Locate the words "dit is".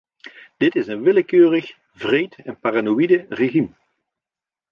0.57-0.87